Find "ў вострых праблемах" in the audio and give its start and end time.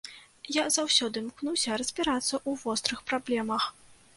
2.49-3.71